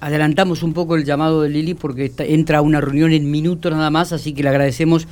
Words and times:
adelantamos 0.00 0.62
un 0.62 0.72
poco 0.72 0.96
el 0.96 1.04
llamado 1.04 1.42
de 1.42 1.48
Lili 1.48 1.74
porque 1.74 2.12
entra 2.18 2.58
a 2.58 2.62
una 2.62 2.80
reunión 2.80 3.12
en 3.12 3.30
minutos 3.30 3.72
nada 3.72 3.90
más, 3.90 4.12
así 4.12 4.32
que 4.32 4.42
le 4.42 4.48
agradecemos 4.50 5.06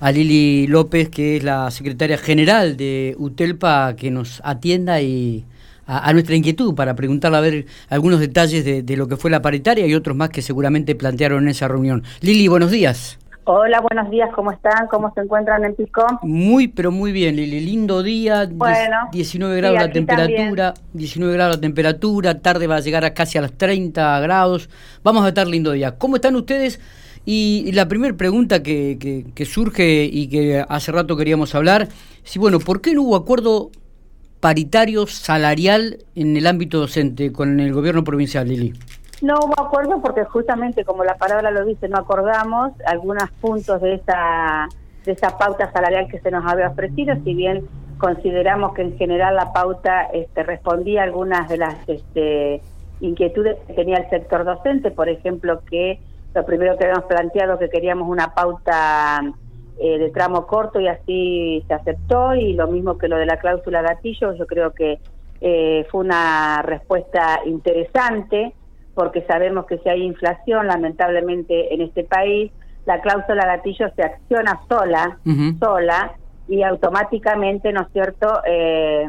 a 0.00 0.12
Lili 0.12 0.66
López, 0.66 1.08
que 1.08 1.36
es 1.36 1.44
la 1.44 1.70
secretaria 1.70 2.18
general 2.18 2.76
de 2.76 3.14
UTELPA, 3.18 3.96
que 3.96 4.10
nos 4.10 4.40
atienda 4.44 5.00
y 5.00 5.44
a, 5.86 6.12
nuestra 6.12 6.34
inquietud 6.34 6.74
para 6.74 6.94
preguntarle 6.94 7.38
a 7.38 7.40
ver 7.40 7.66
algunos 7.88 8.20
detalles 8.20 8.64
de, 8.64 8.82
de, 8.82 8.96
lo 8.96 9.08
que 9.08 9.16
fue 9.16 9.30
la 9.30 9.42
paritaria 9.42 9.86
y 9.86 9.94
otros 9.94 10.16
más 10.16 10.30
que 10.30 10.42
seguramente 10.42 10.94
plantearon 10.94 11.44
en 11.44 11.50
esa 11.50 11.68
reunión. 11.68 12.02
Lili, 12.20 12.48
buenos 12.48 12.70
días. 12.70 13.18
Hola, 13.46 13.80
buenos 13.80 14.10
días, 14.10 14.30
¿cómo 14.34 14.52
están? 14.52 14.86
¿Cómo 14.86 15.12
se 15.12 15.20
encuentran 15.20 15.66
en 15.66 15.74
Pico? 15.74 16.02
Muy, 16.22 16.66
pero 16.68 16.90
muy 16.90 17.12
bien, 17.12 17.36
Lili. 17.36 17.60
Lindo 17.60 18.02
día, 18.02 18.48
bueno, 18.50 19.08
19 19.12 19.56
grados 19.58 19.78
la 19.80 19.92
temperatura, 19.92 20.72
19 20.94 21.34
grados 21.34 21.56
la 21.56 21.60
temperatura, 21.60 22.40
tarde 22.40 22.66
va 22.66 22.76
a 22.76 22.80
llegar 22.80 23.04
a 23.04 23.12
casi 23.12 23.36
a 23.36 23.42
los 23.42 23.52
30 23.52 24.18
grados. 24.20 24.70
Vamos 25.02 25.26
a 25.26 25.28
estar 25.28 25.46
lindo 25.46 25.72
día. 25.72 25.98
¿Cómo 25.98 26.16
están 26.16 26.36
ustedes? 26.36 26.80
Y 27.26 27.70
la 27.72 27.86
primera 27.86 28.16
pregunta 28.16 28.62
que, 28.62 28.96
que, 28.98 29.26
que, 29.34 29.44
surge 29.44 30.08
y 30.10 30.28
que 30.28 30.64
hace 30.66 30.92
rato 30.92 31.14
queríamos 31.14 31.54
hablar, 31.54 31.88
si 32.22 32.38
bueno, 32.38 32.60
¿por 32.60 32.80
qué 32.80 32.94
no 32.94 33.02
hubo 33.02 33.16
acuerdo 33.16 33.70
paritario 34.40 35.06
salarial 35.06 35.98
en 36.14 36.38
el 36.38 36.46
ámbito 36.46 36.78
docente 36.78 37.30
con 37.30 37.60
el 37.60 37.74
gobierno 37.74 38.04
provincial, 38.04 38.48
Lili? 38.48 38.72
No 39.24 39.36
hubo 39.42 39.58
acuerdo 39.58 40.02
porque 40.02 40.22
justamente, 40.24 40.84
como 40.84 41.02
la 41.02 41.14
palabra 41.14 41.50
lo 41.50 41.64
dice, 41.64 41.88
no 41.88 41.96
acordamos 41.96 42.72
algunos 42.84 43.30
puntos 43.40 43.80
de 43.80 43.94
esa, 43.94 44.68
de 45.06 45.12
esa 45.12 45.38
pauta 45.38 45.72
salarial 45.72 46.08
que 46.08 46.20
se 46.20 46.30
nos 46.30 46.44
había 46.44 46.68
ofrecido, 46.68 47.16
si 47.24 47.32
bien 47.32 47.66
consideramos 47.96 48.74
que 48.74 48.82
en 48.82 48.98
general 48.98 49.36
la 49.36 49.50
pauta 49.50 50.02
este, 50.12 50.42
respondía 50.42 51.00
a 51.00 51.04
algunas 51.04 51.48
de 51.48 51.56
las 51.56 51.74
este, 51.88 52.60
inquietudes 53.00 53.56
que 53.66 53.72
tenía 53.72 53.96
el 53.96 54.10
sector 54.10 54.44
docente, 54.44 54.90
por 54.90 55.08
ejemplo, 55.08 55.62
que 55.70 56.00
lo 56.34 56.44
primero 56.44 56.76
que 56.76 56.84
habíamos 56.84 57.06
planteado 57.06 57.58
que 57.58 57.70
queríamos 57.70 58.06
una 58.06 58.34
pauta 58.34 59.22
eh, 59.80 59.98
de 60.00 60.10
tramo 60.10 60.46
corto 60.46 60.80
y 60.80 60.88
así 60.88 61.64
se 61.66 61.72
aceptó, 61.72 62.34
y 62.34 62.52
lo 62.52 62.66
mismo 62.66 62.98
que 62.98 63.08
lo 63.08 63.16
de 63.16 63.24
la 63.24 63.38
cláusula 63.38 63.80
gatillo, 63.80 64.34
yo 64.34 64.46
creo 64.46 64.74
que 64.74 64.98
eh, 65.40 65.86
fue 65.90 66.02
una 66.02 66.60
respuesta 66.60 67.40
interesante 67.46 68.52
porque 68.94 69.22
sabemos 69.22 69.66
que 69.66 69.78
si 69.78 69.88
hay 69.88 70.02
inflación, 70.02 70.66
lamentablemente 70.66 71.74
en 71.74 71.82
este 71.82 72.04
país, 72.04 72.52
la 72.86 73.00
cláusula 73.00 73.46
gatillo 73.46 73.88
se 73.96 74.02
acciona 74.02 74.60
sola, 74.68 75.18
sola, 75.58 76.12
y 76.48 76.62
automáticamente, 76.62 77.72
¿no 77.72 77.82
es 77.82 77.88
cierto?, 77.92 78.40
eh, 78.46 79.06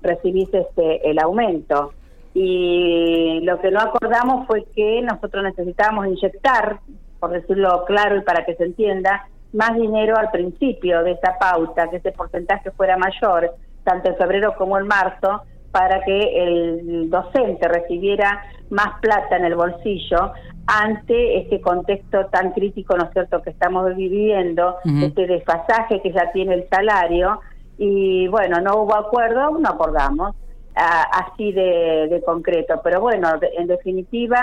recibís 0.00 0.48
este, 0.52 1.10
el 1.10 1.18
aumento. 1.18 1.92
Y 2.34 3.40
lo 3.42 3.60
que 3.60 3.70
no 3.70 3.80
acordamos 3.80 4.46
fue 4.46 4.64
que 4.74 5.02
nosotros 5.02 5.42
necesitábamos 5.42 6.06
inyectar, 6.06 6.78
por 7.18 7.30
decirlo 7.30 7.84
claro 7.84 8.16
y 8.16 8.20
para 8.20 8.44
que 8.44 8.54
se 8.54 8.64
entienda, 8.64 9.26
más 9.52 9.74
dinero 9.74 10.16
al 10.16 10.30
principio 10.30 11.02
de 11.02 11.12
esa 11.12 11.36
pauta, 11.38 11.88
que 11.90 11.96
ese 11.96 12.12
porcentaje 12.12 12.70
fuera 12.70 12.96
mayor, 12.96 13.54
tanto 13.82 14.10
en 14.10 14.16
febrero 14.16 14.54
como 14.56 14.78
en 14.78 14.86
marzo, 14.86 15.42
para 15.78 16.02
que 16.02 16.18
el 16.18 17.08
docente 17.08 17.68
recibiera 17.68 18.42
más 18.70 18.98
plata 19.00 19.36
en 19.36 19.44
el 19.44 19.54
bolsillo 19.54 20.32
ante 20.66 21.38
este 21.38 21.60
contexto 21.60 22.26
tan 22.26 22.50
crítico, 22.50 22.96
¿no 22.96 23.04
es 23.04 23.12
cierto?, 23.12 23.40
que 23.42 23.50
estamos 23.50 23.94
viviendo, 23.94 24.74
este 24.84 25.28
desfasaje 25.28 26.02
que 26.02 26.12
ya 26.12 26.32
tiene 26.32 26.54
el 26.54 26.68
salario, 26.68 27.40
y 27.78 28.26
bueno, 28.26 28.60
no 28.60 28.82
hubo 28.82 28.96
acuerdo, 28.96 29.56
no 29.56 29.68
acordamos, 29.68 30.34
así 30.74 31.52
de, 31.52 32.20
concreto, 32.26 32.80
pero 32.82 33.00
bueno, 33.00 33.28
en 33.56 33.68
definitiva, 33.68 34.42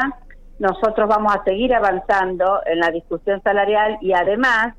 nosotros 0.59 1.09
vamos 1.09 1.35
a 1.35 1.43
seguir 1.43 1.75
avanzando 1.75 2.61
en 2.65 2.79
la 2.79 2.91
discusión 2.91 3.41
salarial 3.43 3.97
y 3.99 4.13
además 4.13 4.73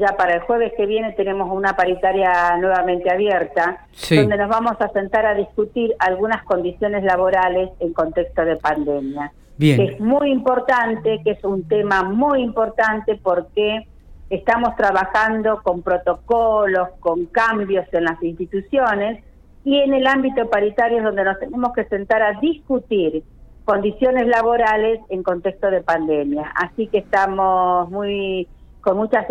ya 0.00 0.16
para 0.16 0.34
el 0.34 0.40
jueves 0.40 0.72
que 0.76 0.86
viene 0.86 1.12
tenemos 1.12 1.50
una 1.52 1.76
paritaria 1.76 2.56
nuevamente 2.58 3.10
abierta, 3.10 3.86
donde 4.10 4.36
nos 4.36 4.48
vamos 4.48 4.72
a 4.80 4.88
sentar 4.88 5.26
a 5.26 5.34
discutir 5.34 5.94
algunas 5.98 6.42
condiciones 6.44 7.04
laborales 7.04 7.70
en 7.78 7.92
contexto 7.92 8.44
de 8.44 8.56
pandemia. 8.56 9.32
Que 9.58 9.84
es 9.84 10.00
muy 10.00 10.30
importante, 10.30 11.20
que 11.22 11.32
es 11.32 11.44
un 11.44 11.68
tema 11.68 12.02
muy 12.02 12.40
importante 12.40 13.20
porque 13.22 13.86
estamos 14.30 14.74
trabajando 14.76 15.60
con 15.62 15.82
protocolos, 15.82 16.88
con 17.00 17.26
cambios 17.26 17.84
en 17.92 18.04
las 18.04 18.22
instituciones 18.22 19.22
y 19.64 19.78
en 19.78 19.92
el 19.92 20.06
ámbito 20.06 20.48
paritario 20.48 20.98
es 20.98 21.04
donde 21.04 21.24
nos 21.24 21.38
tenemos 21.38 21.74
que 21.74 21.84
sentar 21.84 22.22
a 22.22 22.40
discutir 22.40 23.22
condiciones 23.64 24.26
laborales 24.26 25.00
en 25.10 25.22
contexto 25.22 25.70
de 25.70 25.82
pandemia. 25.82 26.50
Así 26.56 26.86
que 26.86 26.98
estamos 26.98 27.90
muy 27.90 28.48
con 28.80 28.96
muchas 28.96 29.28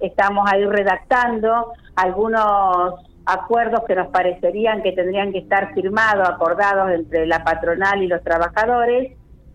estamos 0.00 0.50
ahí 0.50 0.64
redactando 0.64 1.72
algunos 1.96 2.94
acuerdos 3.26 3.82
que 3.86 3.94
nos 3.94 4.08
parecerían 4.08 4.82
que 4.82 4.92
tendrían 4.92 5.32
que 5.32 5.38
estar 5.38 5.74
firmados, 5.74 6.28
acordados 6.28 6.90
entre 6.92 7.26
la 7.26 7.44
patronal 7.44 8.02
y 8.02 8.06
los 8.06 8.22
trabajadores, 8.22 9.12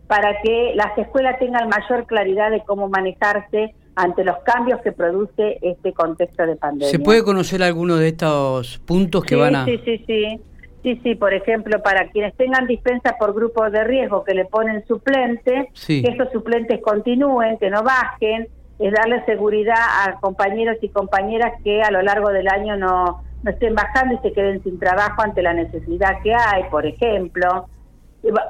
para 0.08 0.42
que 0.42 0.74
las 0.76 0.96
escuelas 0.98 1.40
tengan 1.40 1.70
mayor 1.70 2.06
claridad 2.06 2.52
de 2.52 2.62
cómo 2.66 2.88
manejarse 2.88 3.74
ante 3.96 4.24
los 4.24 4.38
cambios 4.40 4.82
que 4.82 4.92
produce 4.92 5.58
este 5.62 5.94
contexto 5.94 6.46
de 6.46 6.56
pandemia. 6.56 6.90
¿Se 6.90 7.00
puede 7.00 7.24
conocer 7.24 7.64
alguno 7.64 7.98
de 7.98 8.10
estos 8.10 8.80
puntos 8.80 9.24
que 9.24 9.36
van 9.36 9.56
a...? 9.56 9.66
Sí, 9.66 9.80
sí, 9.86 10.04
sí. 10.06 10.42
Sí, 10.84 11.00
sí, 11.02 11.16
por 11.16 11.34
ejemplo, 11.34 11.82
para 11.82 12.10
quienes 12.10 12.36
tengan 12.36 12.68
dispensa 12.68 13.16
por 13.18 13.34
grupos 13.34 13.72
de 13.72 13.86
riesgo 13.86 14.26
que 14.26 14.34
le 14.34 14.44
ponen 14.44 14.86
suplente, 14.86 15.70
que 15.88 16.00
esos 16.02 16.30
suplentes 16.34 16.82
continúen, 16.82 17.58
que 17.58 17.70
no 17.70 17.84
bajen, 17.84 18.50
es 18.80 18.92
darle 18.92 19.24
seguridad 19.26 19.76
a 19.76 20.20
compañeros 20.20 20.78
y 20.82 20.90
compañeras 20.90 21.54
que 21.64 21.82
a 21.82 21.92
lo 21.92 22.02
largo 22.02 22.30
del 22.30 22.48
año 22.48 22.76
no, 22.76 23.24
no 23.44 23.52
estén 23.52 23.76
bajando 23.76 24.16
y 24.16 24.18
se 24.20 24.34
queden 24.34 24.64
sin 24.64 24.80
trabajo 24.80 25.22
ante 25.22 25.42
la 25.42 25.54
necesidad 25.54 26.22
que 26.24 26.34
hay, 26.34 26.64
por 26.72 26.86
ejemplo. 26.86 27.68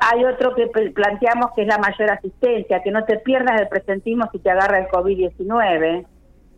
Hay 0.01 0.23
otro 0.23 0.53
que 0.55 0.67
planteamos 0.67 1.51
que 1.55 1.63
es 1.63 1.67
la 1.67 1.79
mayor 1.79 2.11
asistencia, 2.11 2.83
que 2.83 2.91
no 2.91 3.03
te 3.05 3.17
pierdas 3.17 3.59
el 3.59 3.67
presentismo 3.67 4.29
si 4.31 4.39
te 4.39 4.51
agarra 4.51 4.79
el 4.79 4.87
COVID-19, 4.87 6.05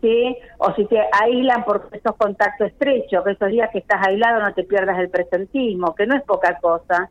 ¿sí? 0.02 0.38
O 0.58 0.74
si 0.74 0.86
te 0.86 1.02
aíslan 1.24 1.64
por 1.64 1.90
esos 1.94 2.16
contactos 2.18 2.68
estrechos, 2.68 3.24
que 3.24 3.32
esos 3.32 3.50
días 3.50 3.70
que 3.72 3.80
estás 3.80 4.06
aislado 4.06 4.42
no 4.42 4.54
te 4.54 4.64
pierdas 4.64 5.00
el 5.00 5.10
presentismo, 5.10 5.96
que 5.96 6.06
no 6.06 6.16
es 6.16 6.24
poca 6.24 6.60
cosa. 6.60 7.10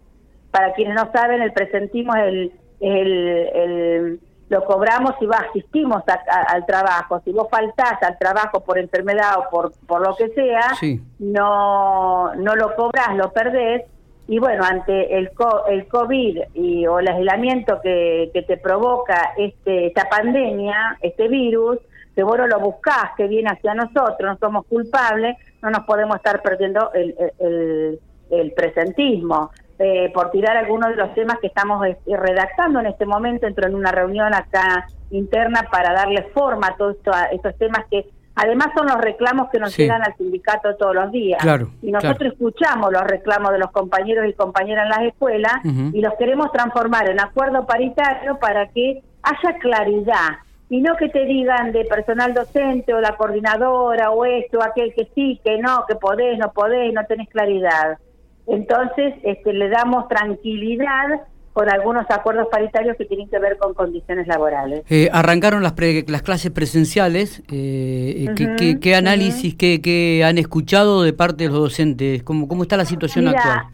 Para 0.51 0.75
quienes 0.75 0.95
no 0.95 1.11
saben, 1.11 1.41
el 1.41 1.53
presentismo 1.53 2.15
es 2.15 2.25
el, 2.25 2.53
el 2.81 4.21
lo 4.49 4.65
cobramos 4.65 5.15
si 5.19 5.27
va, 5.27 5.39
asistimos 5.49 6.03
al 6.07 6.67
trabajo. 6.67 7.21
Si 7.25 7.33
vos 7.33 7.49
faltás 7.51 8.03
al 8.03 8.19
trabajo 8.19 8.61
por 8.61 8.79
enfermedad 8.79 9.39
o 9.39 9.51
por, 9.51 9.73
por 9.87 10.07
lo 10.07 10.15
que 10.17 10.29
sea, 10.31 10.73
no, 11.19 12.35
no 12.35 12.55
lo 12.55 12.75
cobras, 12.77 13.17
lo 13.17 13.33
perdés. 13.33 13.85
Y 14.27 14.39
bueno, 14.39 14.65
ante 14.65 15.19
el, 15.19 15.31
el 15.69 15.89
COVID 15.89 16.39
y, 16.55 16.87
o 16.87 16.99
el 16.99 17.09
aislamiento 17.09 17.81
que, 17.83 18.31
que 18.33 18.43
te 18.43 18.57
provoca 18.57 19.33
este, 19.37 19.89
esta 19.89 20.09
pandemia, 20.09 20.99
este 21.03 21.29
virus, 21.29 21.79
que 22.15 22.23
vos 22.23 22.39
no 22.39 22.47
lo 22.47 22.61
buscás, 22.61 23.11
que 23.17 23.27
viene 23.27 23.51
hacia 23.51 23.75
nosotros, 23.75 24.21
no 24.21 24.39
somos 24.39 24.67
culpables, 24.67 25.37
no 25.63 25.71
nos 25.71 25.85
podemos 25.85 26.17
estar 26.17 26.41
perdiendo 26.43 26.91
el, 26.95 27.15
el, 27.39 28.01
el 28.31 28.53
presentismo. 28.53 29.51
Eh, 29.79 30.13
por 30.15 30.31
tirar 30.31 30.57
algunos 30.57 30.91
de 30.91 30.97
los 30.97 31.13
temas 31.15 31.39
que 31.41 31.49
estamos 31.49 31.85
eh, 31.85 31.97
redactando 32.07 32.79
en 32.79 32.87
este 32.87 33.07
momento, 33.07 33.47
entro 33.47 33.67
en 33.67 33.75
una 33.75 33.91
reunión 33.91 34.33
acá 34.33 34.87
interna 35.11 35.67
para 35.71 35.93
darle 35.93 36.23
forma 36.33 36.69
a 36.69 36.77
todos 36.77 36.97
estos 37.33 37.59
temas 37.59 37.85
que 37.91 38.07
además 38.37 38.69
son 38.77 38.87
los 38.87 38.99
reclamos 38.99 39.49
que 39.51 39.59
nos 39.59 39.77
llegan 39.77 40.03
al 40.03 40.17
sindicato 40.17 40.77
todos 40.77 40.95
los 40.95 41.11
días. 41.11 41.41
y 41.83 41.91
nosotros 41.91 42.33
escuchamos 42.33 42.93
los 42.93 43.03
reclamos 43.03 43.53
de 43.53 43.59
los 43.59 43.73
compañeros 43.73 44.27
y 44.29 44.33
compañeras 44.35 44.85
en 44.85 44.91
las 44.91 45.13
escuelas 45.13 45.55
y 45.65 46.01
los 46.01 46.15
queremos 46.15 46.53
transformar 46.53 47.11
en 47.11 47.21
acuerdo 47.21 47.67
paritario 47.67 48.39
para 48.39 48.69
que 48.69 49.03
haya 49.23 49.59
claridad 49.59 50.39
y 50.69 50.81
no 50.81 50.97
que 50.97 51.09
te 51.09 51.25
digan 51.25 51.73
de 51.73 51.85
personal 51.85 52.33
docente 52.33 52.95
o 52.95 53.01
la 53.01 53.17
coordinadora 53.17 54.11
o 54.11 54.25
esto, 54.25 54.63
aquel 54.63 54.95
que 54.95 55.09
sí, 55.15 55.41
que 55.45 55.59
no, 55.59 55.85
que 55.87 55.95
podés, 55.95 56.39
no 56.39 56.53
podés, 56.53 56.93
no 56.93 57.05
tenés 57.07 57.29
claridad. 57.29 57.99
Entonces, 58.47 59.15
este, 59.23 59.53
le 59.53 59.69
damos 59.69 60.09
tranquilidad 60.09 61.23
con 61.55 61.71
algunos 61.71 62.05
acuerdos 62.11 62.49
paritarios 62.51 62.97
que 62.97 63.05
tienen 63.05 63.29
que 63.29 63.39
ver 63.39 63.57
con 63.59 63.75
condiciones 63.75 64.27
laborales. 64.27 64.83
Eh, 64.91 65.09
arrancaron 65.13 65.63
las, 65.63 65.75
las 66.09 66.23
clases 66.23 66.51
presenciales. 66.51 67.45
Eh, 67.51 68.27
eh 68.37 68.79
¿qué, 68.81 68.97
análisis, 68.97 69.55
qué, 69.55 70.25
han 70.27 70.37
escuchado 70.37 71.05
de 71.05 71.13
parte 71.13 71.45
de 71.45 71.51
los 71.51 71.61
docentes? 71.61 72.25
¿Cómo, 72.25 72.49
cómo 72.49 72.65
está 72.65 72.77
la 72.77 72.85
situación 72.85 73.29
actual? 73.29 73.69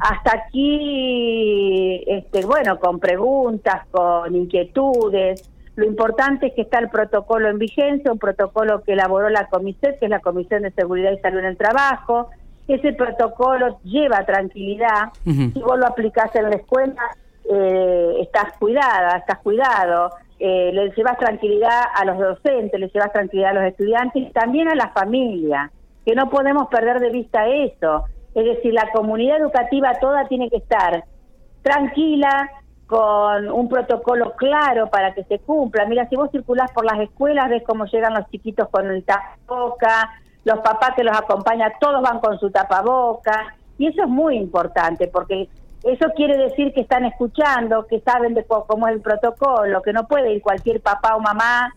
Hasta 0.00 0.38
aquí, 0.38 2.02
este, 2.06 2.44
bueno, 2.44 2.80
con 2.80 2.98
preguntas, 2.98 3.86
con 3.92 4.34
inquietudes. 4.34 5.48
Lo 5.76 5.86
importante 5.86 6.48
es 6.48 6.54
que 6.54 6.62
está 6.62 6.80
el 6.80 6.88
protocolo 6.88 7.48
en 7.48 7.58
vigencia, 7.58 8.10
un 8.10 8.18
protocolo 8.18 8.82
que 8.82 8.94
elaboró 8.94 9.28
la 9.28 9.46
Comisión, 9.46 9.94
que 10.00 10.06
es 10.06 10.10
la 10.10 10.18
Comisión 10.18 10.62
de 10.62 10.72
Seguridad 10.72 11.12
y 11.12 11.18
Salud 11.18 11.38
en 11.38 11.44
el 11.46 11.56
Trabajo, 11.56 12.30
ese 12.68 12.92
protocolo 12.92 13.80
lleva 13.82 14.24
tranquilidad. 14.24 15.12
Si 15.24 15.60
vos 15.60 15.78
lo 15.78 15.86
aplicás 15.86 16.34
en 16.36 16.50
la 16.50 16.56
escuela, 16.56 17.02
eh, 17.50 18.16
estás 18.20 18.52
cuidada, 18.58 19.16
estás 19.18 19.38
cuidado, 19.38 20.10
eh, 20.38 20.70
le 20.72 20.90
llevas 20.90 21.18
tranquilidad 21.18 21.82
a 21.94 22.04
los 22.04 22.18
docentes, 22.18 22.78
le 22.78 22.88
llevas 22.88 23.12
tranquilidad 23.12 23.50
a 23.50 23.54
los 23.54 23.64
estudiantes 23.64 24.22
y 24.22 24.30
también 24.32 24.68
a 24.68 24.74
la 24.74 24.90
familia, 24.90 25.70
que 26.04 26.14
no 26.14 26.28
podemos 26.28 26.68
perder 26.68 27.00
de 27.00 27.10
vista 27.10 27.48
eso. 27.48 28.04
Es 28.34 28.44
decir, 28.44 28.74
la 28.74 28.90
comunidad 28.92 29.38
educativa 29.38 29.92
toda 30.00 30.28
tiene 30.28 30.50
que 30.50 30.58
estar 30.58 31.04
tranquila, 31.62 32.50
con 32.88 33.50
un 33.50 33.68
protocolo 33.68 34.32
claro 34.34 34.88
para 34.88 35.12
que 35.12 35.22
se 35.24 35.38
cumpla. 35.38 35.84
Mira, 35.84 36.08
si 36.08 36.16
vos 36.16 36.30
circulás 36.32 36.72
por 36.72 36.86
las 36.86 36.98
escuelas, 37.00 37.50
ves 37.50 37.62
cómo 37.64 37.84
llegan 37.84 38.14
los 38.14 38.28
chiquitos 38.30 38.66
con 38.70 38.86
el 38.86 39.04
tapaboca, 39.04 40.10
los 40.44 40.58
papás 40.60 40.92
que 40.96 41.04
los 41.04 41.16
acompañan, 41.16 41.72
todos 41.80 42.02
van 42.02 42.20
con 42.20 42.38
su 42.38 42.50
tapaboca, 42.50 43.54
y 43.78 43.86
eso 43.86 44.02
es 44.02 44.08
muy 44.08 44.36
importante, 44.36 45.08
porque 45.08 45.48
eso 45.84 46.06
quiere 46.16 46.36
decir 46.36 46.72
que 46.72 46.80
están 46.80 47.04
escuchando, 47.04 47.86
que 47.86 48.00
saben 48.00 48.34
de 48.34 48.44
cómo 48.44 48.88
es 48.88 48.94
el 48.94 49.00
protocolo, 49.00 49.82
que 49.82 49.92
no 49.92 50.06
puede 50.06 50.32
ir 50.32 50.42
cualquier 50.42 50.80
papá 50.80 51.14
o 51.14 51.20
mamá 51.20 51.74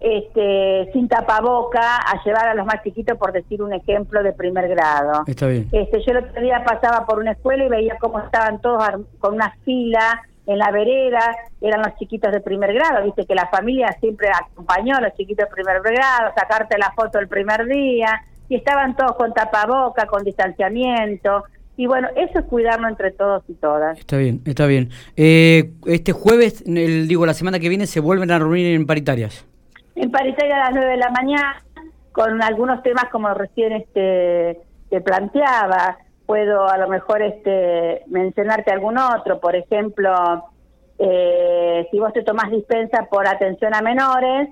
este, 0.00 0.90
sin 0.92 1.08
tapaboca 1.08 1.96
a 1.96 2.22
llevar 2.24 2.48
a 2.48 2.54
los 2.54 2.66
más 2.66 2.82
chiquitos, 2.82 3.16
por 3.18 3.32
decir 3.32 3.62
un 3.62 3.72
ejemplo 3.72 4.22
de 4.22 4.32
primer 4.32 4.68
grado. 4.68 5.24
Está 5.26 5.46
bien. 5.46 5.68
Este, 5.72 6.00
yo 6.02 6.12
el 6.12 6.24
otro 6.24 6.40
día 6.40 6.64
pasaba 6.64 7.04
por 7.04 7.18
una 7.18 7.32
escuela 7.32 7.64
y 7.64 7.68
veía 7.68 7.96
cómo 8.00 8.20
estaban 8.20 8.60
todos 8.60 8.82
con 9.18 9.34
una 9.34 9.56
fila 9.64 10.22
en 10.48 10.58
la 10.58 10.70
vereda, 10.70 11.36
eran 11.60 11.82
los 11.82 11.94
chiquitos 11.96 12.32
de 12.32 12.40
primer 12.40 12.72
grado, 12.72 13.04
viste 13.04 13.26
que 13.26 13.34
la 13.34 13.48
familia 13.48 13.94
siempre 14.00 14.28
acompañó 14.30 14.96
a 14.96 15.02
los 15.02 15.14
chiquitos 15.14 15.46
de 15.46 15.54
primer 15.54 15.82
grado, 15.82 16.32
sacarte 16.34 16.78
la 16.78 16.90
foto 16.96 17.18
el 17.18 17.28
primer 17.28 17.66
día, 17.66 18.22
y 18.48 18.56
estaban 18.56 18.96
todos 18.96 19.14
con 19.16 19.34
tapaboca, 19.34 20.06
con 20.06 20.24
distanciamiento, 20.24 21.44
y 21.76 21.86
bueno, 21.86 22.08
eso 22.16 22.38
es 22.38 22.44
cuidarnos 22.46 22.90
entre 22.90 23.10
todos 23.10 23.44
y 23.46 23.54
todas. 23.54 23.98
Está 23.98 24.16
bien, 24.16 24.40
está 24.46 24.66
bien. 24.66 24.88
Eh, 25.16 25.70
este 25.86 26.12
jueves, 26.12 26.64
el, 26.66 27.06
digo, 27.06 27.26
la 27.26 27.34
semana 27.34 27.58
que 27.58 27.68
viene, 27.68 27.86
se 27.86 28.00
vuelven 28.00 28.30
a 28.30 28.38
reunir 28.38 28.74
en 28.74 28.86
paritarias. 28.86 29.46
En 29.96 30.10
paritarias 30.10 30.56
a 30.56 30.70
las 30.70 30.74
9 30.74 30.90
de 30.92 30.96
la 30.96 31.10
mañana, 31.10 31.62
con 32.12 32.42
algunos 32.42 32.82
temas 32.82 33.04
como 33.12 33.32
recién 33.34 33.72
este 33.72 34.58
te 34.88 35.00
planteaba, 35.02 35.98
puedo 36.28 36.68
a 36.68 36.76
lo 36.76 36.88
mejor 36.88 37.22
este 37.22 38.02
mencionarte 38.06 38.70
algún 38.70 38.98
otro, 38.98 39.40
por 39.40 39.56
ejemplo, 39.56 40.44
eh, 40.98 41.88
si 41.90 41.98
vos 41.98 42.12
te 42.12 42.22
tomás 42.22 42.50
dispensa 42.50 43.06
por 43.10 43.26
atención 43.26 43.74
a 43.74 43.80
menores 43.80 44.50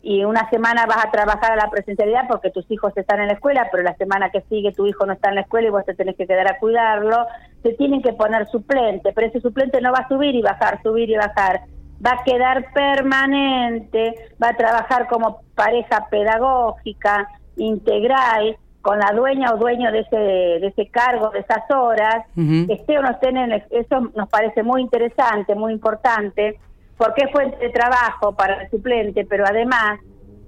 y 0.00 0.24
una 0.24 0.48
semana 0.48 0.86
vas 0.86 1.04
a 1.04 1.10
trabajar 1.10 1.52
a 1.52 1.56
la 1.56 1.68
presencialidad 1.68 2.26
porque 2.28 2.50
tus 2.50 2.64
hijos 2.70 2.96
están 2.96 3.20
en 3.20 3.26
la 3.26 3.34
escuela, 3.34 3.68
pero 3.70 3.82
la 3.82 3.94
semana 3.96 4.30
que 4.30 4.40
sigue 4.48 4.72
tu 4.72 4.86
hijo 4.86 5.04
no 5.04 5.12
está 5.12 5.28
en 5.28 5.34
la 5.34 5.42
escuela 5.42 5.68
y 5.68 5.70
vos 5.70 5.84
te 5.84 5.92
tenés 5.92 6.16
que 6.16 6.26
quedar 6.26 6.48
a 6.48 6.58
cuidarlo, 6.58 7.26
te 7.62 7.74
tienen 7.74 8.00
que 8.00 8.14
poner 8.14 8.48
suplente, 8.48 9.12
pero 9.12 9.26
ese 9.26 9.42
suplente 9.42 9.82
no 9.82 9.92
va 9.92 9.98
a 9.98 10.08
subir 10.08 10.34
y 10.34 10.40
bajar, 10.40 10.82
subir 10.82 11.10
y 11.10 11.16
bajar, 11.16 11.60
va 12.04 12.12
a 12.12 12.24
quedar 12.24 12.72
permanente, 12.72 14.14
va 14.42 14.48
a 14.48 14.56
trabajar 14.56 15.08
como 15.08 15.42
pareja 15.54 16.06
pedagógica, 16.08 17.28
integral, 17.58 18.56
con 18.88 18.98
la 18.98 19.12
dueña 19.12 19.52
o 19.52 19.58
dueño 19.58 19.92
de 19.92 19.98
ese, 19.98 20.16
de 20.16 20.66
ese 20.66 20.86
cargo, 20.86 21.28
de 21.28 21.40
esas 21.40 21.70
horas, 21.70 22.24
esté 22.70 22.98
o 22.98 23.02
no 23.02 23.10
esté 23.10 23.28
en 23.28 23.52
eso 23.68 24.00
nos 24.16 24.30
parece 24.30 24.62
muy 24.62 24.80
interesante, 24.80 25.54
muy 25.54 25.74
importante, 25.74 26.58
porque 26.96 27.26
es 27.26 27.30
fuente 27.30 27.58
de 27.58 27.68
trabajo 27.68 28.34
para 28.34 28.62
el 28.62 28.70
suplente, 28.70 29.26
pero 29.26 29.44
además, 29.46 30.00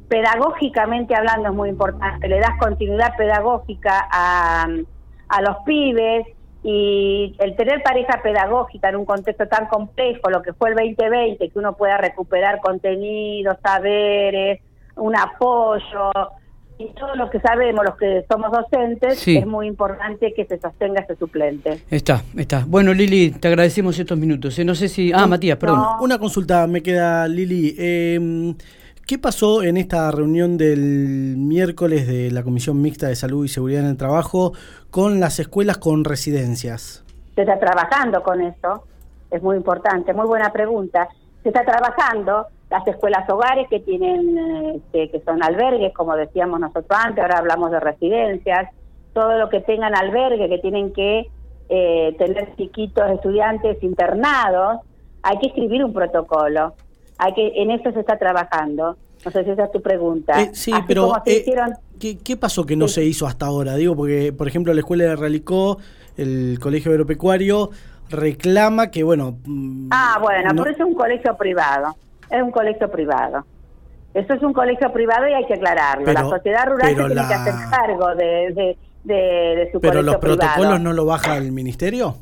pedagógicamente 0.08 1.14
hablando 1.14 1.50
es 1.50 1.54
muy 1.54 1.68
importante, 1.68 2.28
le 2.28 2.40
das 2.40 2.58
continuidad 2.58 3.14
pedagógica 3.14 4.08
a, 4.10 4.66
a 5.28 5.42
los 5.42 5.56
pibes 5.66 6.26
y 6.62 7.36
el 7.40 7.56
tener 7.56 7.82
pareja 7.82 8.22
pedagógica 8.22 8.88
en 8.88 8.96
un 8.96 9.04
contexto 9.04 9.48
tan 9.48 9.66
complejo, 9.66 10.30
lo 10.30 10.40
que 10.40 10.54
fue 10.54 10.70
el 10.70 10.76
2020, 10.76 11.46
que 11.46 11.58
uno 11.58 11.76
pueda 11.76 11.98
recuperar 11.98 12.60
contenidos, 12.60 13.58
saberes, 13.62 14.62
un 14.96 15.14
apoyo, 15.14 16.10
y 16.80 16.88
todo 16.94 17.14
lo 17.14 17.28
que 17.28 17.38
sabemos, 17.40 17.84
los 17.84 17.96
que 17.96 18.24
somos 18.26 18.50
docentes, 18.50 19.28
es 19.28 19.46
muy 19.46 19.66
importante 19.66 20.32
que 20.32 20.46
se 20.46 20.58
sostenga 20.58 21.02
ese 21.02 21.14
suplente. 21.14 21.82
Está, 21.90 22.22
está. 22.36 22.64
Bueno, 22.66 22.94
Lili, 22.94 23.32
te 23.32 23.48
agradecemos 23.48 23.98
estos 23.98 24.16
minutos. 24.16 24.58
¿eh? 24.58 24.64
No 24.64 24.74
sé 24.74 24.88
si... 24.88 25.12
Ah, 25.12 25.26
Matías, 25.26 25.58
perdón. 25.58 25.84
Una 26.00 26.18
consulta 26.18 26.66
me 26.66 26.82
queda, 26.82 27.28
Lili. 27.28 27.74
Eh, 27.78 28.54
¿Qué 29.06 29.18
pasó 29.18 29.62
en 29.62 29.76
esta 29.76 30.10
reunión 30.10 30.56
del 30.56 31.34
miércoles 31.36 32.06
de 32.06 32.30
la 32.30 32.42
Comisión 32.42 32.80
Mixta 32.80 33.08
de 33.08 33.16
Salud 33.16 33.44
y 33.44 33.48
Seguridad 33.48 33.82
en 33.82 33.88
el 33.88 33.96
Trabajo 33.98 34.52
con 34.90 35.20
las 35.20 35.38
escuelas 35.38 35.76
con 35.76 36.04
residencias? 36.04 37.04
Se 37.34 37.42
está 37.42 37.58
trabajando 37.58 38.22
con 38.22 38.40
eso, 38.40 38.84
es 39.30 39.42
muy 39.42 39.56
importante, 39.56 40.14
muy 40.14 40.26
buena 40.26 40.50
pregunta. 40.50 41.08
Se 41.42 41.48
está 41.48 41.62
trabajando 41.64 42.46
las 42.70 42.86
escuelas 42.86 43.28
hogares 43.28 43.68
que 43.68 43.80
tienen 43.80 44.76
este, 44.76 45.10
que 45.10 45.20
son 45.24 45.42
albergues 45.42 45.92
como 45.92 46.16
decíamos 46.16 46.60
nosotros 46.60 46.86
antes 46.90 47.22
ahora 47.22 47.38
hablamos 47.38 47.70
de 47.72 47.80
residencias 47.80 48.70
todo 49.12 49.38
lo 49.38 49.48
que 49.48 49.60
tengan 49.60 49.94
albergue 49.96 50.48
que 50.48 50.58
tienen 50.58 50.92
que 50.92 51.28
eh, 51.68 52.14
tener 52.18 52.54
chiquitos 52.56 53.10
estudiantes 53.10 53.82
internados 53.82 54.80
hay 55.22 55.38
que 55.38 55.48
escribir 55.48 55.84
un 55.84 55.92
protocolo. 55.92 56.74
Hay 57.18 57.34
que 57.34 57.52
en 57.56 57.70
eso 57.70 57.92
se 57.92 58.00
está 58.00 58.18
trabajando. 58.18 58.96
No 59.24 59.30
sé 59.30 59.44
si 59.44 59.50
esa 59.50 59.64
es 59.64 59.72
tu 59.72 59.82
pregunta. 59.82 60.40
Eh, 60.40 60.50
sí 60.54 60.72
pero 60.86 61.12
eh, 61.26 61.44
¿qué, 62.24 62.36
pasó 62.36 62.64
que 62.64 62.76
no 62.76 62.88
se 62.88 63.04
hizo 63.04 63.26
hasta 63.26 63.46
ahora 63.46 63.76
digo 63.76 63.94
porque 63.94 64.32
por 64.32 64.48
ejemplo 64.48 64.72
la 64.72 64.80
escuela 64.80 65.04
de 65.04 65.16
Realicó 65.16 65.78
el 66.16 66.58
colegio 66.58 66.90
agropecuario 66.90 67.70
reclama 68.08 68.90
que 68.90 69.02
bueno 69.04 69.36
mm, 69.44 69.88
ah 69.90 70.18
bueno 70.22 70.54
por 70.56 70.68
eso 70.68 70.82
es 70.82 70.88
un 70.88 70.94
colegio 70.94 71.36
privado 71.36 71.94
es 72.30 72.42
un 72.42 72.50
colegio 72.50 72.90
privado. 72.90 73.44
Eso 74.14 74.34
es 74.34 74.42
un 74.42 74.52
colegio 74.52 74.92
privado 74.92 75.28
y 75.28 75.34
hay 75.34 75.46
que 75.46 75.54
aclararlo. 75.54 76.12
la 76.12 76.24
sociedad 76.24 76.66
rural 76.66 76.94
tiene 76.94 77.14
que 77.14 77.34
hacer 77.34 77.54
cargo 77.70 78.14
de, 78.16 78.52
de, 78.52 78.76
de, 79.04 79.68
su 79.72 79.80
¿Pero 79.80 80.02
los 80.02 80.16
protocolos 80.16 80.80
no 80.80 80.92
lo 80.92 81.04
baja 81.06 81.36
el 81.36 81.52
ministerio? 81.52 82.16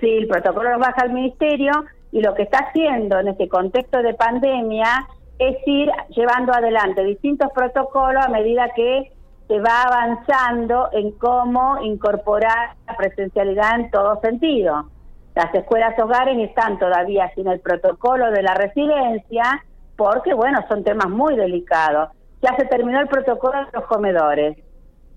Sí, 0.00 0.08
el 0.08 0.28
protocolo 0.28 0.70
lo 0.70 0.78
baja 0.78 1.04
el 1.04 1.12
ministerio 1.12 1.72
y 2.10 2.22
lo 2.22 2.34
que 2.34 2.44
está 2.44 2.58
haciendo 2.58 3.18
en 3.18 3.28
este 3.28 3.48
contexto 3.48 4.02
de 4.02 4.14
pandemia 4.14 5.06
es 5.38 5.56
ir 5.66 5.90
llevando 6.14 6.52
adelante 6.52 7.04
distintos 7.04 7.50
protocolos 7.54 8.24
a 8.24 8.28
medida 8.28 8.70
que 8.74 9.12
se 9.46 9.58
va 9.58 9.82
avanzando 9.82 10.88
en 10.92 11.12
cómo 11.12 11.82
incorporar 11.82 12.76
la 12.86 12.96
presencialidad 12.96 13.80
en 13.80 13.90
todo 13.90 14.20
sentido. 14.20 14.88
Las 15.34 15.54
escuelas 15.54 15.98
hogares 15.98 16.36
están 16.38 16.78
todavía 16.78 17.30
sin 17.34 17.46
el 17.48 17.60
protocolo 17.60 18.30
de 18.30 18.42
la 18.42 18.54
residencia 18.54 19.64
porque, 19.96 20.34
bueno, 20.34 20.58
son 20.68 20.82
temas 20.82 21.08
muy 21.08 21.36
delicados. 21.36 22.10
Ya 22.42 22.56
se 22.56 22.64
terminó 22.66 23.00
el 23.00 23.08
protocolo 23.08 23.58
de 23.66 23.70
los 23.72 23.84
comedores. 23.84 24.56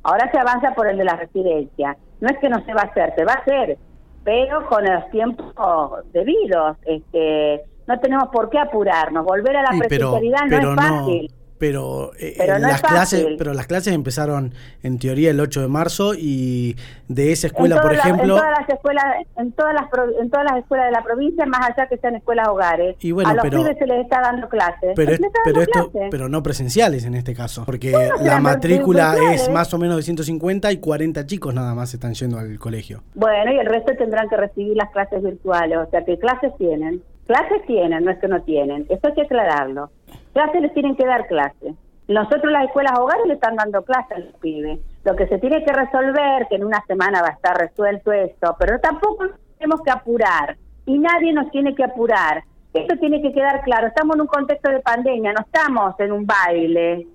Ahora 0.04 0.30
se 0.32 0.38
avanza 0.38 0.76
por 0.76 0.88
el 0.88 0.98
de 0.98 1.06
la 1.06 1.16
residencia. 1.16 1.98
No 2.20 2.30
es 2.30 2.38
que 2.40 2.50
no 2.50 2.64
se 2.66 2.74
va 2.74 2.82
a 2.82 2.86
hacer, 2.86 3.14
se 3.16 3.26
va 3.26 3.34
a 3.34 3.38
hacer, 3.38 3.78
pero 4.24 4.68
con 4.68 4.84
los 4.84 5.10
tiempos 5.10 6.04
debidos. 6.12 6.78
Este, 6.86 7.64
no 7.88 8.00
tenemos 8.00 8.28
por 8.30 8.50
qué 8.50 8.60
apurarnos. 8.60 9.26
Volver 9.26 9.56
a 9.58 9.64
la 9.64 9.80
presencialidad 9.80 10.46
no 10.48 10.58
es 10.58 10.76
fácil 10.76 11.34
pero, 11.58 12.12
eh, 12.20 12.36
las 12.60 12.82
clases 12.82 13.26
pero 13.38 13.54
las 13.54 13.68
clases 13.68 13.94
empezaron 13.94 14.54
en 14.82 15.00
teoría 15.00 15.32
el 15.32 15.40
8 15.40 15.62
de 15.62 15.68
marzo 15.68 16.14
y 16.14 16.76
de 17.08 17.32
esa 17.32 17.48
escuela 17.48 17.82
por 17.82 17.94
ejemplo 17.94 18.36
en 18.36 18.42
todas 18.42 18.60
las 18.60 18.70
escuelas 18.70 19.06
en 19.38 19.52
todas 19.52 19.74
las 19.74 19.84
en 20.20 20.30
todas 20.30 20.46
las 20.46 20.60
escuelas 20.60 20.88
de 20.88 20.92
la 20.92 21.04
provincia 21.04 21.46
más 21.46 21.70
allá 21.70 21.88
que 21.88 21.98
sean 21.98 22.16
escuelas 22.16 22.48
hogares. 22.48 22.96
Y 23.00 23.12
bueno, 23.12 23.30
a 23.30 23.34
los 23.34 23.44
pero, 23.44 23.64
se 23.64 23.86
les 23.86 24.04
está 24.04 24.22
dando 24.22 24.50
clases. 24.50 24.94
pero, 24.96 25.14
pero 25.46 25.62
esto 25.62 25.92
pero 26.10 26.30
no 26.30 26.44
presenciales 26.44 27.06
en 27.06 27.16
este 27.16 27.34
caso 27.34 27.64
porque 27.66 27.94
la 28.22 28.40
matrícula 28.40 29.16
es 29.34 29.50
más 29.50 29.74
o 29.74 29.78
menos 29.78 29.98
de 29.98 30.04
150 30.04 30.72
y 30.72 30.78
40 30.78 31.26
chicos 31.26 31.54
nada 31.54 31.74
más 31.76 31.94
están 31.94 32.14
yendo 32.14 32.40
al 32.40 32.58
colegio. 32.60 33.04
Bueno 33.16 33.54
y 33.54 33.60
el 33.60 33.68
resto 33.68 33.94
tendrán 33.98 34.30
que 34.30 34.38
recibir 34.38 34.76
las 34.76 34.90
clases 34.92 35.22
virtuales 35.22 35.78
o 35.78 35.90
sea 35.90 36.04
que 36.04 36.18
clases 36.18 36.52
tienen. 36.58 37.02
Clases 37.26 37.66
tienen 37.68 38.04
no 38.04 38.12
es 38.12 38.20
que 38.20 38.28
no 38.28 38.42
tienen 38.42 38.86
eso 38.90 39.08
hay 39.08 39.14
que 39.14 39.22
aclararlo 39.22 39.90
Clases 40.34 40.62
les 40.62 40.74
tienen 40.74 40.96
que 40.96 41.06
dar 41.06 41.28
clase. 41.28 41.76
Nosotros 42.08 42.52
las 42.52 42.66
escuelas 42.66 43.00
hogares 43.00 43.26
le 43.28 43.36
están 43.36 43.56
dando 43.56 43.84
clase 43.84 44.14
a 44.14 44.20
los 44.20 44.34
pibes. 44.36 44.80
Lo 45.06 45.16
que 45.16 45.28
se 45.28 45.38
tiene 45.38 45.64
que 45.64 45.72
resolver, 45.72 46.48
que 46.50 46.56
en 46.56 46.66
una 46.66 46.84
semana 46.86 47.22
va 47.22 47.30
a 47.30 47.34
estar 47.34 47.58
resuelto 47.58 48.12
esto, 48.12 48.56
pero 48.60 48.80
tampoco 48.80 49.26
tenemos 49.58 49.82
que 49.82 49.92
apurar 49.92 50.58
y 50.86 50.98
nadie 51.00 51.32
nos 51.34 51.50
tiene 51.52 51.76
que 51.76 51.84
apurar. 51.84 52.44
Esto 52.74 52.98
tiene 52.98 53.22
que 53.22 53.32
quedar 53.32 53.62
claro. 53.62 53.88
Estamos 53.88 54.16
en 54.16 54.22
un 54.22 54.28
contexto 54.28 54.70
de 54.70 54.80
pandemia, 54.80 55.34
no 55.34 55.42
estamos 55.42 55.98
en 56.00 56.12
un 56.12 56.26
baile, 56.26 57.08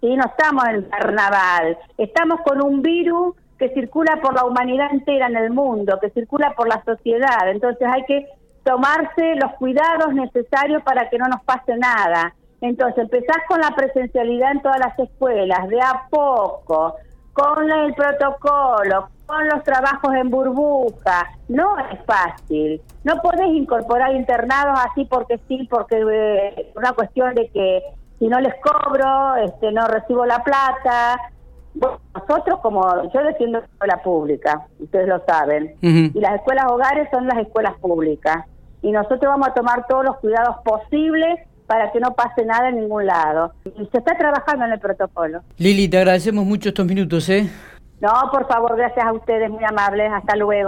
¿sí? 0.00 0.16
no 0.16 0.24
estamos 0.24 0.64
en 0.68 0.74
el 0.74 0.88
carnaval. 0.88 1.78
Estamos 1.96 2.40
con 2.42 2.62
un 2.62 2.82
virus 2.82 3.34
que 3.58 3.70
circula 3.70 4.20
por 4.20 4.34
la 4.34 4.44
humanidad 4.44 4.92
entera 4.92 5.26
en 5.26 5.36
el 5.36 5.50
mundo, 5.50 5.98
que 6.00 6.10
circula 6.10 6.54
por 6.56 6.68
la 6.68 6.82
sociedad. 6.84 7.48
Entonces 7.48 7.86
hay 7.90 8.04
que 8.04 8.26
tomarse 8.64 9.36
los 9.36 9.52
cuidados 9.54 10.12
necesarios 10.12 10.82
para 10.82 11.08
que 11.08 11.18
no 11.18 11.26
nos 11.26 11.42
pase 11.44 11.76
nada. 11.76 12.34
Entonces, 12.60 13.04
empezás 13.04 13.38
con 13.48 13.60
la 13.60 13.70
presencialidad 13.76 14.52
en 14.52 14.62
todas 14.62 14.80
las 14.80 14.98
escuelas, 14.98 15.68
de 15.68 15.80
a 15.80 16.06
poco, 16.10 16.96
con 17.32 17.70
el 17.70 17.94
protocolo, 17.94 19.08
con 19.26 19.48
los 19.48 19.62
trabajos 19.62 20.12
en 20.14 20.28
burbuja. 20.28 21.28
No 21.48 21.78
es 21.78 22.00
fácil. 22.04 22.80
No 23.04 23.20
podés 23.22 23.48
incorporar 23.48 24.12
internados 24.14 24.78
así 24.90 25.04
porque 25.04 25.38
sí, 25.46 25.68
porque 25.70 26.00
eh, 26.00 26.72
una 26.74 26.92
cuestión 26.92 27.34
de 27.34 27.48
que 27.50 27.82
si 28.18 28.26
no 28.26 28.40
les 28.40 28.54
cobro, 28.60 29.36
este, 29.36 29.70
no 29.70 29.86
recibo 29.86 30.26
la 30.26 30.42
plata. 30.42 31.20
nosotros 32.14 32.58
como 32.60 33.10
yo 33.12 33.22
defiendo 33.22 33.60
la 33.60 33.66
escuela 33.66 34.02
pública, 34.02 34.66
ustedes 34.80 35.06
lo 35.06 35.24
saben, 35.24 35.76
y 35.80 36.20
las 36.20 36.34
escuelas 36.34 36.66
hogares 36.68 37.08
son 37.12 37.28
las 37.28 37.38
escuelas 37.38 37.74
públicas. 37.78 38.44
Y 38.82 38.90
nosotros 38.90 39.20
vamos 39.20 39.48
a 39.48 39.54
tomar 39.54 39.86
todos 39.86 40.04
los 40.04 40.16
cuidados 40.18 40.56
posibles 40.64 41.40
para 41.68 41.92
que 41.92 42.00
no 42.00 42.14
pase 42.14 42.44
nada 42.44 42.70
en 42.70 42.80
ningún 42.80 43.06
lado. 43.06 43.52
Y 43.64 43.86
se 43.92 43.98
está 43.98 44.16
trabajando 44.16 44.64
en 44.64 44.72
el 44.72 44.80
protocolo. 44.80 45.42
Lili, 45.58 45.88
te 45.88 45.98
agradecemos 45.98 46.44
mucho 46.44 46.70
estos 46.70 46.86
minutos, 46.86 47.28
¿eh? 47.28 47.48
No, 48.00 48.12
por 48.32 48.48
favor, 48.48 48.76
gracias 48.76 49.04
a 49.04 49.12
ustedes, 49.12 49.50
muy 49.50 49.64
amables. 49.64 50.10
Hasta 50.12 50.34
luego. 50.34 50.66